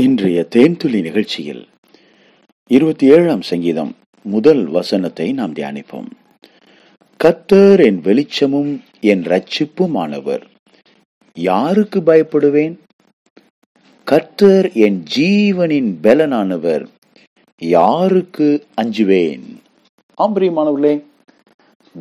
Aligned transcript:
இன்றைய 0.00 0.46
தேன்துளி 0.54 1.00
நிகழ்ச்சியில் 1.00 1.68
இருபத்தி 2.66 3.06
ஏழாம் 3.06 3.42
சங்கீதம் 3.42 3.96
முதல் 4.22 4.66
வசனத்தை 4.66 5.32
நாம் 5.32 5.52
தியானிப்போம். 5.52 6.06
கத்தர் 7.24 7.84
என் 7.84 8.00
வெளிச்சமும் 8.00 8.82
என் 9.00 9.22
ரட்சிப்புமானவர் 9.22 10.42
யாருக்கு 11.34 12.00
பயப்படுவேன்? 12.00 12.78
கர்த்தர் 14.04 14.72
என் 14.72 15.02
ஜீவனின் 15.16 15.94
பலனானவர். 16.02 16.86
யாருக்கு 17.58 18.66
அஞ்சுவேன்? 18.80 19.56
ஆம்பரியமானவர்களே 20.22 21.04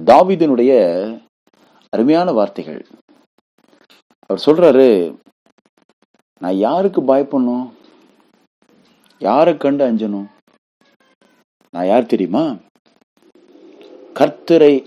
தாவிதனுடைய 0.06 0.72
அருமையான 1.90 2.32
வார்த்தைகள். 2.32 2.86
அவர் 4.26 4.44
சொல்றாரு 4.46 5.16
நான் 6.40 6.56
யாருக்கு 6.56 7.02
பயப்படணும்? 7.02 7.80
யாரை 9.22 9.58
கண்டு 9.58 9.92
அஞ்சணும்? 9.92 10.26
நான் 11.70 11.86
யார் 11.86 12.06
தெரியுமா? 12.06 12.56
கர்த்தரை 14.14 14.86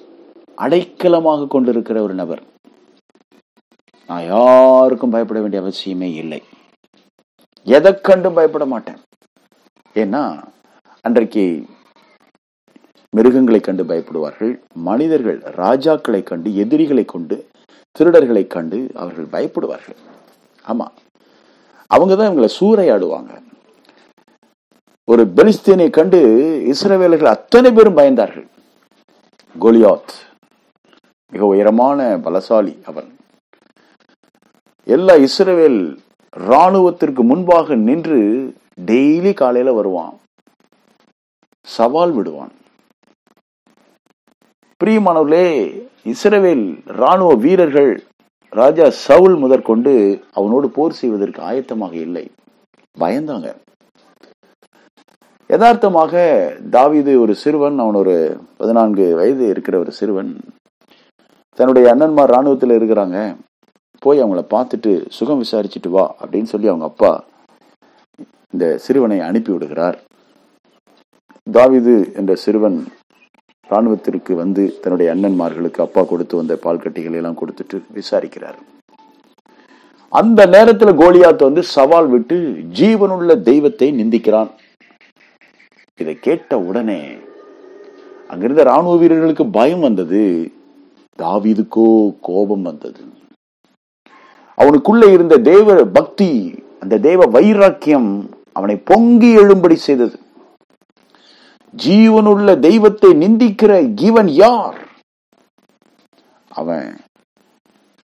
அடைக்கலமாக 0.57 1.47
கொண்டிருக்கிற 1.47 2.03
ஒரு 2.03 2.15
நபர். 2.15 2.43
நான் 4.07 4.25
யாருக்கும் 4.25 5.11
பயப்பட 5.11 5.41
வேண்டிய 5.41 5.63
அவசியமே 5.63 6.15
இல்லை. 6.15 6.43
எதை 7.65 8.01
கண்டும் 8.01 8.35
பயப்பட 8.35 8.67
மாட்டேன். 8.67 8.97
ஏன்னா 9.95 10.45
அன்றைக்கு 11.01 11.67
மிருகங்களை 13.17 13.61
கண்டு 13.61 13.85
பயப்படுவார்கள் 13.85 14.61
மனிதர்கள் 14.75 15.39
ராஜாக்களை 15.39 16.23
கண்டு 16.23 16.57
எதிரிகளை 16.57 17.05
கொண்டு 17.05 17.49
திருடர்களை 17.99 18.47
கண்டு 18.47 18.91
அவர்கள் 18.95 19.27
பயப்படுவார்கள். 19.27 19.97
ஆமா. 20.67 20.87
அவங்க 21.87 22.15
தான் 22.17 22.37
இவங்களை 22.37 22.49
சூறையாடுவாங்க. 22.61 23.53
ஒரு 25.07 25.33
பெலிஸ்தீனை 25.37 25.91
கண்டு 25.91 26.21
இஸ்ரவேலர்கள் 26.73 27.25
அத்தனை 27.25 27.73
பேரும் 27.73 27.97
பயந்தார்கள். 27.97 28.47
கோலியாத் 29.61 30.13
மிக 31.33 31.45
உயரமான 31.45 32.17
பலசாலி 32.17 32.85
அவன். 32.85 33.17
எல்லா 34.85 35.15
இஸ்ரவேல் 35.15 35.99
ராணுவத்திற்கு 36.39 37.25
முன்பாக 37.25 37.75
நின்று 37.75 38.55
டெய்லி 38.87 39.35
காலையில 39.35 39.73
வருவான். 39.73 40.19
சவால் 41.67 42.13
விடுவான். 42.13 42.53
பிரியமானவர்களே 44.85 45.81
இஸ்ரவேல் 46.05 46.81
ராணுவ 46.85 47.35
வீரர்கள் 47.35 48.05
ராஜா 48.51 48.91
சவுல் 48.91 49.37
முதற்கொண்டு 49.37 50.25
அவனோடு 50.33 50.69
போர் 50.69 50.93
செய்வதற்கு 50.93 51.43
ஆயத்தமாக 51.43 51.93
இல்லை. 51.93 52.31
பயந்தாங்க. 53.01 53.55
யதார்த்தமாக 55.55 56.13
தாவிது 56.75 57.13
ஒரு 57.21 57.35
சிறுவன் 57.43 57.77
அவன் 57.83 57.95
ஒரு 57.95 58.15
பதினான்கு 58.57 59.05
வயது 59.17 59.49
இருக்கிற 59.49 59.79
ஒரு 59.79 59.93
சிறுவன். 59.99 60.31
தன்னுடைய 61.59 61.95
அண்ணன்மார் 61.95 62.33
ராணுவத்தில் 62.35 62.75
இருக்கிறாங்க. 62.79 63.19
போய் 64.05 64.23
அவங்கள 64.23 64.43
பார்த்துட்டு 64.55 64.93
சுகம் 65.09 65.43
விசாரிச்சுட்டு 65.43 65.91
வா 65.97 66.05
அப்படின்னு 66.23 66.51
சொல்லி 66.53 66.69
அவங்க 66.69 66.87
அப்பா 66.91 67.25
இந்த 68.55 68.79
சிறுவனை 68.79 69.21
அனுப்பி 69.21 69.53
விடுகிறார். 69.53 69.99
தாவிது 71.53 71.95
என்ற 72.15 72.35
சிறுவன் 72.35 72.79
ராணுவத்திற்கு 73.71 74.35
வந்து 74.43 74.79
தன்னுடைய 74.81 75.15
அண்ணன்மார்களுக்கு 75.15 75.81
அப்பா 75.87 76.03
கொடுத்து 76.03 76.37
வந்த 76.37 76.57
பால் 76.57 76.83
கட்டிகளை 76.87 77.17
எல்லாம் 77.17 77.39
கொடுத்துட்டு 77.39 77.83
விசாரிக்கிறார். 78.01 78.59
அந்த 80.09 80.47
நேரத்தில் 80.57 80.99
கோலியாத் 81.05 81.49
வந்து 81.49 81.63
சவால் 81.77 82.07
விட்டு 82.07 82.37
ஜீவனுள்ள 82.81 83.43
தெய்வத்தை 83.43 83.89
நிந்திக்கிறான். 84.03 84.53
இதை 86.05 86.15
கேட்ட 86.27 86.59
உடனே 86.69 87.01
அங்கிருந்த 88.33 88.63
ராணுவ 88.69 88.95
வீரர்களுக்கு 89.03 89.45
பயம் 89.57 89.85
வந்தது. 89.87 90.23
தாவிதுக்கோ 91.19 91.89
கோபம் 92.29 92.65
வந்தது. 92.69 93.03
அவனுக்குள்ள 94.59 95.05
இருந்த 95.13 95.37
தேவ 95.53 95.77
பக்தி 95.99 96.31
அந்த 96.83 96.99
தேவ 97.07 97.27
வைராக்கியம் 97.37 98.11
அவனை 98.59 98.77
பொங்கி 98.91 99.31
எழும்படி 99.37 99.77
செய்தது. 99.87 100.17
ஜீவனுள்ள 101.75 102.51
தெய்வத்தை 102.67 103.11
நிந்திக்கிற 103.23 103.73
இவன் 104.09 104.31
யார்? 104.43 104.79
அவன் 106.61 106.87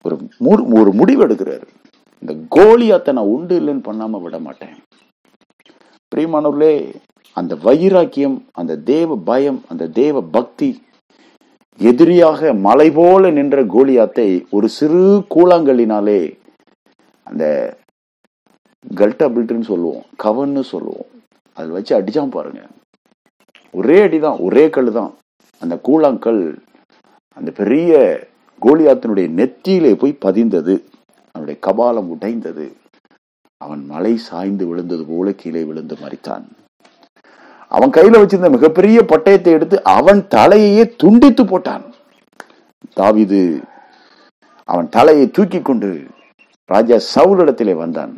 ஒரு 0.07 0.15
ஒரு 0.79 0.93
முடிவு 1.01 1.27
எடுக்கிறார் 1.27 1.67
இந்த 2.23 2.33
கோலியாத்தை 2.55 3.11
நான் 3.17 3.33
உண்டு 3.35 3.55
இல்லைன்னு 3.59 3.87
பண்ணாம 3.89 4.21
விட 4.21 4.39
மாட்டேன். 4.47 4.75
பிரியமானவர்களே 6.11 6.73
அந்த 7.39 7.53
வைராக்கியம் 7.65 8.37
அந்த 8.59 8.73
தேவ 8.91 9.17
பயம் 9.29 9.59
அந்த 9.71 9.87
தேவ 10.01 10.21
பக்தி 10.37 10.69
எதிரியாக 11.79 12.53
மலை 12.67 12.87
போல 12.91 13.29
நின்ற 13.37 13.57
கோலியாத்தை 13.75 14.29
ஒரு 14.55 14.67
சிறு 14.77 15.03
கூழாங்கல்லினாலே 15.35 16.19
அந்த 17.29 17.45
கல்டா 18.99 19.25
பில்ட்னு 19.33 19.69
சொல்லுவோம் 19.69 20.03
கவன்னு 20.23 20.61
சொல்லுவோம். 20.73 21.09
அதில் 21.57 21.75
வச்சு 21.75 21.93
அடிச்சான் 21.99 22.35
பாருங்க. 22.35 22.61
ஒரே 23.71 23.97
அடிதான் 24.05 24.37
ஒரே 24.39 24.63
கல் 24.75 24.91
தான் 24.91 25.11
அந்த 25.61 25.75
கூழாங்கல் 25.87 26.43
அந்த 27.37 27.49
பெரிய 27.61 27.97
கோலியாத்தினுடைய 28.61 29.27
நெத்தியிலே 29.39 29.91
போய் 30.01 30.21
பதிந்தது. 30.25 30.75
அவனுடைய 31.35 31.57
கபாலம் 31.67 32.09
உடைந்தது. 32.15 32.67
அவன் 33.61 33.83
மலை 33.93 34.13
சாய்ந்து 34.27 34.65
விழுந்தது 34.67 35.03
போல 35.09 35.31
கீழே 35.41 35.63
விழுந்து 35.69 35.95
மறித்தான் 36.03 36.45
அவன் 37.75 37.93
கையில 37.95 38.19
வச்சிருந்த 38.21 38.49
மிகப்பெரிய 38.49 38.99
பட்டயத்தை 39.11 39.51
எடுத்து 39.57 39.77
அவன் 39.97 40.21
தலையையே 40.35 40.85
துண்டித்து 41.01 41.43
போட்டான். 41.43 41.83
தாவிது 42.99 43.41
அவன் 44.69 44.89
தலையை 44.89 45.25
தூக்கி 45.31 45.59
கொண்டு 45.61 45.89
ராஜா 46.65 46.97
சவுலிடத்திலே 47.13 47.75
வந்தான். 47.75 48.11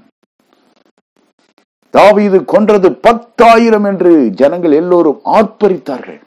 தாவீது 1.90 2.38
கொன்றது 2.46 2.90
பத்தாயிரம் 3.08 3.84
என்று 3.84 4.12
ஜனங்கள் 4.42 4.72
எல்லோரும் 4.72 5.22
ஆர்ப்பரித்தார்கள். 5.38 6.20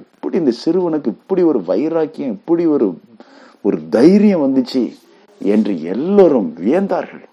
எப்படி 0.00 0.36
இந்த 0.38 0.52
சிறுவனுக்கு 0.64 1.08
இப்படி 1.16 1.42
ஒரு 1.42 1.60
வைராக்கியம் 1.70 2.34
இப்படி 2.36 2.66
ஒரு 2.66 2.86
ஒரு 3.66 3.78
தைரியம் 3.96 4.44
வந்துச்சு 4.44 4.82
என்று 5.40 5.72
எல்லோரும் 5.94 6.48
வியந்தார்கள். 6.60 7.24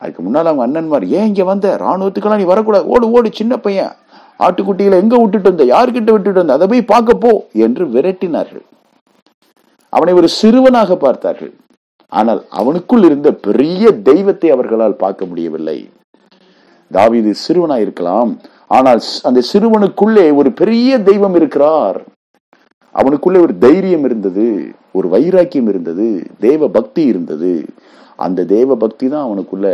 அதுக்கு 0.00 0.22
முன்னால் 0.22 0.50
அவங்க 0.50 0.64
அண்ணன்மார் 0.66 1.04
ஏன் 1.18 1.26
இங்க 1.26 1.44
வந்த? 1.44 1.66
ராணுவத்துக்கெல்லாம் 1.84 2.42
நீ 2.42 2.48
வரக்கூடாது. 2.52 2.86
ஓடு 2.86 3.06
ஓடு 3.10 3.28
சின்ன 3.32 3.54
பையன். 3.56 3.94
ஆட்டுக்குட்டியில 4.40 5.00
எங்க 5.02 5.16
விட்டுட்டு 5.20 5.50
வந்த? 5.50 5.64
யார்கிட்ட 5.74 6.10
விட்டுட்டு 6.12 6.40
வந்த? 6.40 6.56
அதை 6.56 6.66
போய் 6.68 6.90
பார்க்க 6.92 7.22
போ 7.24 7.30
என்று 7.66 7.84
விரட்டினார்கள். 7.86 8.64
அவனை 9.92 10.12
ஒரு 10.14 10.28
சிறுவனாக 10.28 10.96
பார்த்தார்கள். 10.96 11.52
ஆனால் 12.08 12.40
அவனுக்குள் 12.50 13.04
இருந்த 13.04 13.28
பெரிய 13.46 13.92
தெய்வத்தை 14.08 14.50
அவர்களால் 14.50 15.00
பார்க்க 15.04 15.26
முடியவில்லை. 15.26 15.78
தாவீது 16.90 17.30
சிறுவனாய் 17.44 17.84
இருக்கலாம். 17.86 18.30
ஆனால் 18.66 19.00
அந்த 19.22 19.40
சிறுவனுக்குள்ளே 19.52 20.26
ஒரு 20.34 20.52
பெரிய 20.52 20.98
தெய்வம் 20.98 21.34
இருக்கிறார். 21.34 21.98
அவனுக்குள்ளே 22.94 23.38
ஒரு 23.40 23.58
தைரியம் 23.58 24.04
இருந்தது 24.04 24.46
ஒரு 24.92 25.08
வைராக்கியம் 25.08 25.68
இருந்தது 25.68 26.06
தேவ 26.40 26.68
பக்தி 26.68 27.02
இருந்தது. 27.04 27.52
அந்த 28.26 28.44
தேவ 28.44 28.76
பக்தி 28.76 29.06
தான் 29.08 29.26
அவனுக்குள்ள 29.28 29.66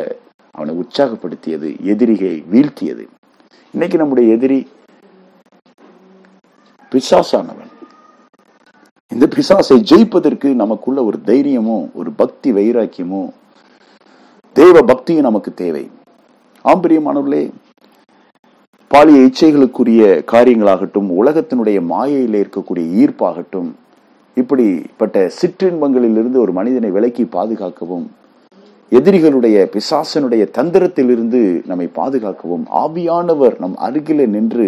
அவனை 0.50 0.72
உற்சாகப்படுத்தியது 0.80 1.68
எதிரிகை 1.92 2.32
வீழ்த்தியது. 2.52 3.04
இன்னைக்கு 3.74 3.98
நம்முடைய 3.98 4.34
எதிரி 4.34 4.66
பிசாசானவன். 6.92 7.70
இந்த 9.08 9.28
பிசாசை 9.34 9.76
ஜெயிப்பதற்கு 9.90 10.54
நமக்குள்ள 10.54 11.04
ஒரு 11.04 11.18
தைரியமோ 11.26 11.90
ஒரு 11.94 12.10
பக்தி 12.12 12.52
வைராக்கியமோ 12.52 13.22
தெய்வ 14.52 14.80
பக்தியும் 14.80 15.26
நமக்கு 15.28 15.54
தேவை. 15.54 15.90
ஆம்பரியமானவர்களே 16.64 17.42
பாலிய 18.90 19.28
இச்சைகளுக்குரிய 19.28 20.02
காரியங்களாகட்டும் 20.32 21.10
உலகத்தினுடைய 21.22 21.80
மாயையில் 21.86 22.38
இருக்கக்கூடிய 22.42 22.86
ஈர்ப்பாகட்டும் 23.02 23.70
இப்படிப்பட்ட 24.34 25.30
சிற்றின்பங்களிலிருந்து 25.40 26.38
ஒரு 26.44 26.52
மனிதனை 26.52 26.90
விலக்கி 26.90 27.24
பாதுகாக்கவும் 27.24 28.06
எதிரிகளுடைய 28.96 29.58
பிசாசனுடைய 29.74 30.42
தந்திரத்திலிருந்து 30.56 31.66
நம்மை 31.66 31.86
பாதுகாக்கவும். 31.98 32.64
ஆவியானவர் 32.82 33.54
நம் 33.58 33.76
அருகில 33.86 34.26
நின்று 34.26 34.66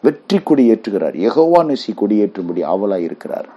வெற்றி 0.00 0.38
கொடியேற்றுகிறார். 0.38 1.16
எகோவா 1.28 1.60
நெசி 1.70 1.92
கொடியேற்றும்படி 2.00 2.62
ஆவலாய் 2.72 3.06
இருக்கிறார். 3.08 3.48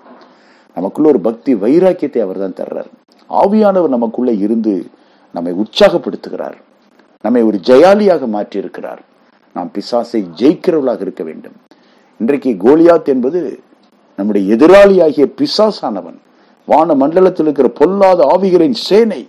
நமக்குள்ள 0.74 1.10
ஒரு 1.10 1.20
பக்தி 1.20 1.54
வைராக்கியத்தை 1.56 2.22
அவர் 2.22 2.38
தான் 2.38 2.58
தர்றார். 2.62 2.90
ஆவியானவர் 3.30 3.96
நமக்குள்ள 3.98 4.32
இருந்து 4.32 4.86
நம்மை 5.32 5.54
உற்சாகப்படுத்துகிறார். 5.54 6.58
நம்மை 7.22 7.42
ஒரு 7.44 7.60
ஜெயாலியாக 7.70 8.28
மாற்றி 8.28 8.60
இருக்கிறார் 8.60 9.02
நாம் 9.54 9.72
பிசாசை 9.74 10.22
ஜெயிக்கிறவர்களாக 10.42 11.02
இருக்க 11.02 11.24
வேண்டும். 11.24 11.58
இன்றைக்கு 12.18 12.52
கோலியாத் 12.66 13.10
என்பது 13.16 13.60
நம்முடைய 14.16 14.56
எதிராளியாகிய 14.56 15.26
பிசாசானவன் 15.42 16.18
வான 16.66 16.96
மண்டலத்தில் 16.96 17.46
இருக்கிற 17.46 17.70
பொல்லாத 17.82 18.38
ஆவிகளின் 18.38 18.80
சேனை 18.88 19.28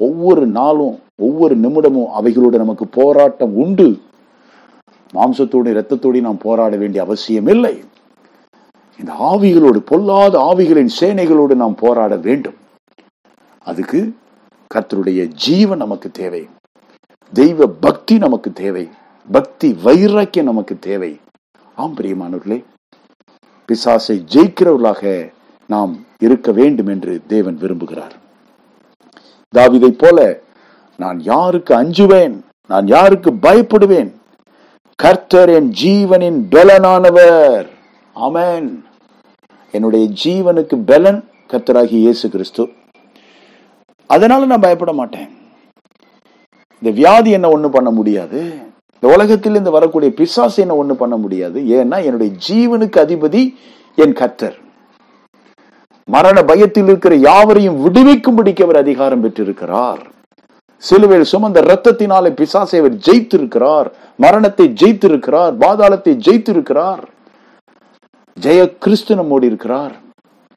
ஒவ்வொரு 0.00 0.46
நாளும் 0.46 0.98
ஒவ்வொரு 1.16 1.58
நிமிடமும் 1.58 2.06
அவைகளோடு 2.06 2.58
நமக்கு 2.58 2.86
போராட்டம் 2.86 3.54
உண்டு. 3.54 4.00
மாம்சத்தோடு 5.14 5.70
இரத்தத்தோடு 5.72 6.20
நாம் 6.20 6.38
போராட 6.38 6.76
வேண்டிய 6.76 7.02
அவசியம் 7.02 7.46
இல்லை. 7.46 7.84
இந்த 8.98 9.12
ஆவிகளோடு 9.12 9.76
பொல்லாத 9.76 10.54
ஆவிகளின் 10.54 10.88
சேனைகளோடு 11.00 11.54
நாம் 11.54 11.74
போராட 11.74 12.16
வேண்டும். 12.16 12.54
அதுக்கு 13.64 14.14
கர்த்தருடைய 14.74 15.26
ஜீவன் 15.26 15.78
நமக்கு 15.78 16.10
தேவை. 16.10 16.48
தெய்வ 17.32 17.66
பக்தி 17.66 18.18
நமக்கு 18.18 18.52
தேவை. 18.52 18.88
பக்தி 19.32 19.76
வைராக்கியம் 19.82 20.46
நமக்கு 20.46 20.78
தேவை. 20.78 21.20
ஆம் 21.76 21.94
பிரியமானவர்களே 21.96 22.64
பிசாசை 23.66 24.24
ஜெயிக்கிறவர்களாக 24.32 25.32
நாம் 25.66 25.96
இருக்க 26.18 26.52
வேண்டும் 26.52 26.86
என்று 26.86 27.20
தேவன் 27.26 27.58
விரும்புகிறார். 27.58 28.28
தாவிதை 29.56 29.88
போல 29.98 30.40
நான் 30.96 31.20
யாருக்கு 31.20 31.74
அஞ்சுவேன்? 31.74 32.34
நான் 32.68 32.86
யாருக்கு 32.86 33.30
பயப்படுவேன்? 33.30 34.10
கர்த்தர் 34.94 35.48
என் 35.48 35.72
ஜீவனின் 35.82 36.38
பெலனானவர். 36.50 37.66
அமேன் 38.14 38.68
என்னுடைய 39.72 40.08
ஜீவனுக்கு 40.24 40.76
பெலன் 40.86 41.24
கர்த்தராகி 41.48 41.98
இயேசு 42.04 42.28
கிறிஸ்து. 42.28 42.68
அதனால 44.06 44.44
நான் 44.44 44.60
பயப்பட 44.60 44.92
மாட்டேன். 44.92 45.28
இந்த 46.82 46.94
வியாதி 46.94 47.30
என்ன 47.30 47.48
ஒண்ணு 47.48 47.68
பண்ண 47.68 47.90
முடியாது. 47.90 48.40
இந்த 48.98 49.14
உலகத்தில் 49.14 49.52
இருந்து 49.52 49.70
வரக்கூடிய 49.70 50.14
பிசாசு 50.14 50.62
என்ன 50.62 50.84
ஒண்ணு 50.84 50.92
பண்ண 50.92 51.16
முடியாது. 51.16 51.60
ஏன்னா 51.60 52.04
என்னுடைய 52.04 52.32
ஜீவனுக்கு 52.48 53.02
அதிபதி 53.04 53.54
என் 53.94 54.12
கர்த்தர். 54.12 54.58
மரண 56.10 56.42
பயத்தில் 56.42 56.84
இருக்கிற 56.84 57.14
யாவரையும் 57.14 57.86
விடுவிக்கும்படிக்கு 57.86 58.62
அவர் 58.62 58.76
அதிகாரம் 58.76 59.20
பெற்றிருக்கிறார். 59.20 60.06
சிலுவையில் 60.76 61.26
சுமந்த 61.32 61.60
ரத்தத்தினாலே 61.60 62.30
பிசாசை 62.30 62.78
அவர் 62.78 62.94
ஜெயித்திருக்கிறார். 62.94 63.92
மரணத்தை 64.16 64.72
ஜெயித்திருக்கிறார். 64.80 65.56
பாதாளத்தை 65.56 66.16
ஜெயித்திருக்கிறார். 66.18 67.02
ஜெய 68.40 68.78
கிறிஸ்து 68.78 69.14
நம்மோடு 69.14 69.46
இருக்கிறார். 69.46 69.92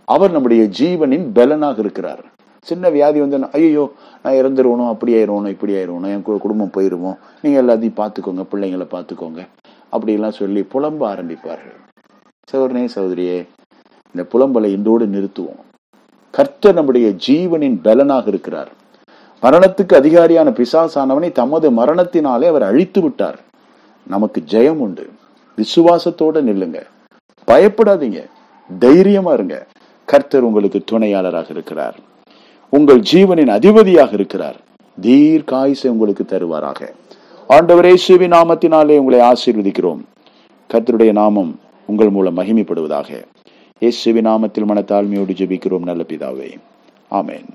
அவர் 0.06 0.32
நம்முடைய 0.32 0.64
ஜீவனின் 0.64 1.30
பலனாக 1.34 1.80
இருக்கிறார். 1.80 2.26
சின்ன 2.62 2.90
வியாதி 2.90 3.20
வந்து 3.20 3.52
ஐயோ 3.52 3.92
நான் 4.24 4.34
இறந்துருவணும் 4.34 4.88
அப்படி 4.88 5.14
ஆயிடுவணும் 5.14 5.48
இப்படி 5.48 5.74
ஆயிடுவணும் 5.74 6.06
என் 6.06 6.24
கு- 6.28 6.38
குடும்பம் 6.38 6.72
போயிருவோம். 6.74 7.18
நீங்க 7.42 7.62
எல்லாத்தையும் 7.62 7.98
பார்த்துக்கோங்க 7.98 8.46
பிள்ளைங்களை 8.52 8.88
பார்த்துக்கோங்க. 8.92 9.48
அப்படிலாம் 9.92 10.32
சொல்லி 10.32 10.62
புலம்ப 10.62 11.02
ஆரம்பிப்பார்கள். 11.02 11.82
சகோதரனே 12.52 12.88
சகோதரியே 12.96 13.48
இந்த 14.16 14.30
புலம்பலை 14.32 14.66
இன்றோடு 14.66 15.06
நிறுத்துவோம். 15.06 15.60
கர்த்தர் 16.32 16.74
நம்முடைய 16.74 17.12
ஜீவனின் 17.28 17.80
பலனாக 17.82 18.28
இருக்கிறார். 18.28 18.72
மரணத்துக்கு 19.42 19.96
அதிகாரியான 19.96 20.50
பிசாசானவனை 20.50 21.32
தமது 21.32 21.72
மரணத்தினாலே 21.72 22.48
அவர் 22.48 22.64
அழித்து 22.64 23.02
விட்டார். 23.02 23.40
நமக்கு 24.08 24.44
ஜெயம் 24.50 24.78
உண்டு. 24.78 25.10
விசுவாசத்தோட 25.58 26.42
நில்லுங்க. 26.42 26.84
பயப்படாதீங்க. 27.48 28.26
தைரியமா 28.80 29.34
இருங்க. 29.34 29.68
கர்த்தர் 30.06 30.42
உங்களுக்கு 30.42 30.84
துணையாளராக 30.92 31.50
இருக்கிறார். 31.50 32.00
உங்கள் 32.70 33.00
ஜீவனின் 33.00 33.50
அதிபதியாக 33.50 34.14
இருக்கிறார். 34.14 34.56
தீர்காயுசை 35.02 35.88
உங்களுக்கு 35.88 36.24
தருவாராக. 36.24 36.92
ஆண்டவரே 37.50 37.98
சிவி 38.08 38.28
நாமத்தினாலே 38.28 38.98
உங்களை 38.98 39.20
ஆசீர்வதிக்கிறோம். 39.20 40.00
கர்த்தருடைய 40.74 41.12
நாமம் 41.12 41.60
உங்கள் 41.86 42.10
மூலம் 42.10 42.38
மகிமைப்படுவதாக. 42.38 43.24
இயேசுவின் 43.84 44.26
நாமத்தில் 44.26 44.68
மனத்தாழ்மையோடு 44.68 45.34
ஜெபிக்கிறோம் 45.40 45.90
நல்ல 45.90 46.04
பிதாவே. 46.08 46.58
ஆமேன். 47.12 47.48